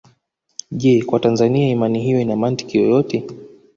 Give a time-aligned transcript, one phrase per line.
[0.71, 3.23] Je Kwa Tanzania imani hiyo ina mantiki yoyote